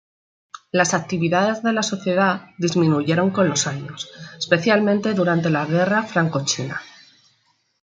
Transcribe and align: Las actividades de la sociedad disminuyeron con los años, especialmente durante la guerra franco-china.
Las 0.71 0.95
actividades 0.95 1.61
de 1.61 1.73
la 1.73 1.83
sociedad 1.83 2.47
disminuyeron 2.57 3.29
con 3.29 3.47
los 3.47 3.67
años, 3.67 4.09
especialmente 4.35 5.13
durante 5.13 5.51
la 5.51 5.63
guerra 5.67 6.01
franco-china. 6.01 6.81